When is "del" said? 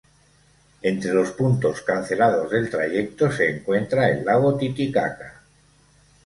2.49-2.71